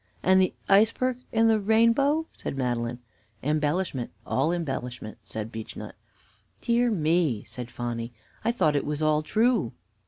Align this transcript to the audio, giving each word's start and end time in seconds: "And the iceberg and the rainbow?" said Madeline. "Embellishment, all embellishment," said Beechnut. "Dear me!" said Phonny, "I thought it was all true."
"And 0.23 0.41
the 0.41 0.51
iceberg 0.67 1.17
and 1.31 1.47
the 1.47 1.59
rainbow?" 1.59 2.25
said 2.35 2.57
Madeline. 2.57 2.97
"Embellishment, 3.43 4.09
all 4.25 4.51
embellishment," 4.51 5.19
said 5.21 5.51
Beechnut. 5.51 5.93
"Dear 6.59 6.89
me!" 6.89 7.43
said 7.43 7.69
Phonny, 7.69 8.11
"I 8.43 8.51
thought 8.51 8.75
it 8.75 8.83
was 8.83 9.03
all 9.03 9.21
true." 9.21 9.73